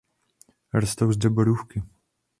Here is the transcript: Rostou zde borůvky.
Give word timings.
Rostou 0.73 1.11
zde 1.11 1.29
borůvky. 1.29 1.83